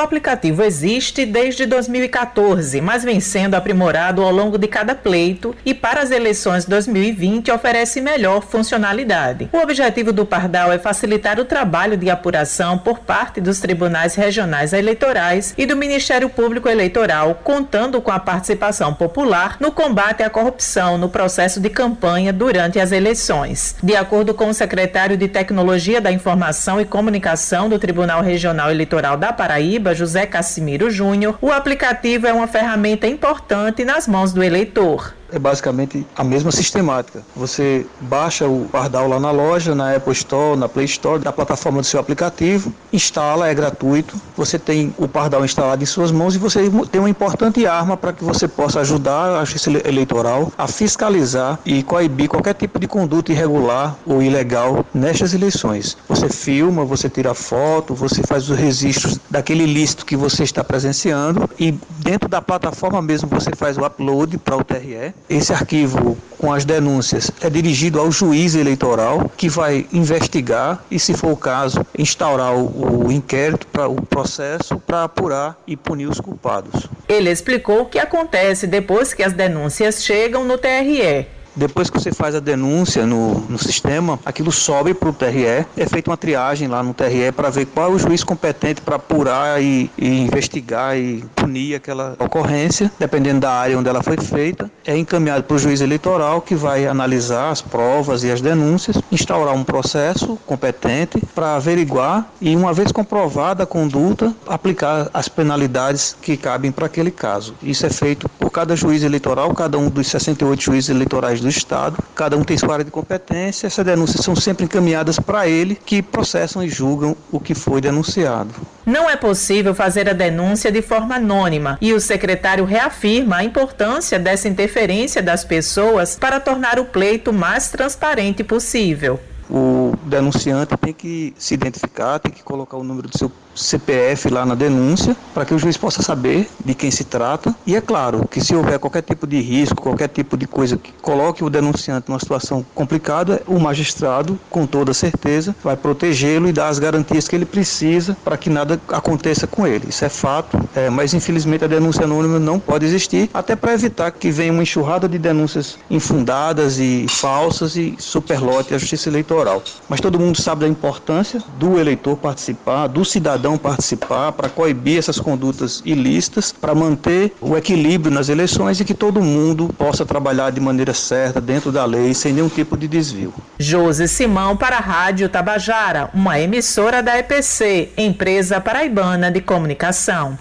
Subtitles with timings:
[0.00, 6.00] aplicativo existe desde 2014, mas vem sendo aprimorado ao longo de cada pleito e para
[6.00, 9.48] as eleições 2020 oferece melhor funcionalidade.
[9.52, 14.72] O objetivo do Pardal é facilitar o trabalho de apuração por parte dos tribunais regionais
[14.72, 20.96] eleitorais e do Ministério Público Eleitoral, contando com a participação popular no combate à corrupção
[20.96, 23.76] no processo de campanha durante as eleições.
[23.82, 29.16] De acordo com o secretário de Tecnologia da Informação e Comunicação do Tribunal Regional Eleitoral
[29.16, 35.14] da Paraíba, José Cassimiro Júnior, o aplicativo é uma ferramenta importante nas mãos do eleitor
[35.32, 37.22] é basicamente a mesma sistemática.
[37.34, 41.80] Você baixa o Pardal lá na loja, na Apple Store, na Play Store, da plataforma
[41.80, 44.20] do seu aplicativo, instala, é gratuito.
[44.36, 48.12] Você tem o Pardal instalado em suas mãos e você tem uma importante arma para
[48.12, 53.32] que você possa ajudar a justiça eleitoral a fiscalizar e coibir qualquer tipo de conduta
[53.32, 55.96] irregular ou ilegal nestas eleições.
[56.08, 61.48] Você filma, você tira foto, você faz os registros daquele listo que você está presenciando
[61.58, 66.52] e dentro da plataforma mesmo você faz o upload para o TRE esse arquivo com
[66.52, 71.84] as denúncias é dirigido ao juiz eleitoral que vai investigar e, se for o caso,
[71.96, 76.88] instaurar o, inquérito para o processo para apurar e punir os culpados.
[77.08, 81.26] Ele explicou o que acontece depois que as denúncias chegam no TRE.
[81.54, 85.86] Depois que você faz a denúncia no, no sistema, aquilo sobe para o TRE, é
[85.88, 89.62] feita uma triagem lá no TRE para ver qual é o juiz competente para apurar
[89.62, 94.70] e, e, investigar e punir aquela ocorrência, dependendo da área onde ela foi feita.
[94.86, 99.54] É encaminhado para o juiz eleitoral que vai analisar as provas e as denúncias, instaurar
[99.54, 106.36] um processo competente para averiguar e, uma vez comprovada a conduta, aplicar as penalidades que
[106.36, 107.54] cabem para aquele caso.
[107.62, 112.02] Isso é feito por cada juiz eleitoral, cada um dos 68 juízes eleitorais do Estado,
[112.14, 116.02] cada um tem sua área de competência, essas denúncias são sempre encaminhadas para ele, que
[116.02, 118.50] processam e julgam o que foi denunciado.
[118.84, 124.18] Não é possível fazer a denúncia de forma anônima e o secretário reafirma a importância
[124.18, 129.20] dessa interferência das pessoas para tornar o pleito mais transparente possível.
[129.50, 134.46] O denunciante tem que se identificar, tem que colocar o número do seu CPF lá
[134.46, 137.54] na denúncia, para que o juiz possa saber de quem se trata.
[137.66, 140.92] E é claro que se houver qualquer tipo de risco, qualquer tipo de coisa que
[141.02, 146.68] coloque o denunciante numa situação complicada, o magistrado, com toda certeza, vai protegê-lo e dar
[146.68, 149.88] as garantias que ele precisa para que nada aconteça com ele.
[149.88, 154.10] Isso é fato, é, mas infelizmente a denúncia anônima não pode existir, até para evitar
[154.12, 159.39] que venha uma enxurrada de denúncias infundadas e falsas e superlote à justiça eleitoral.
[159.88, 165.18] Mas todo mundo sabe da importância do eleitor participar, do cidadão participar, para coibir essas
[165.18, 170.60] condutas ilícitas, para manter o equilíbrio nas eleições e que todo mundo possa trabalhar de
[170.60, 173.32] maneira certa, dentro da lei, sem nenhum tipo de desvio.
[173.58, 180.38] Josi Simão para a Rádio Tabajara, uma emissora da EPC, Empresa Paraibana de Comunicação.